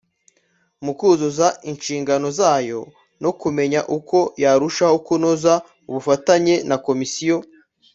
[0.83, 2.79] mu kuzuza inshingano zayo
[3.23, 5.53] no kumenya uko yarushaho kunoza
[5.89, 7.37] ubufatanye na Komisiyo